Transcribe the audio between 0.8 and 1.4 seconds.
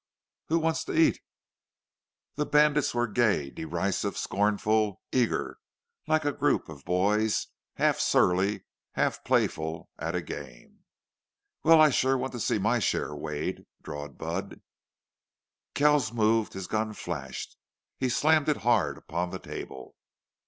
to eat?"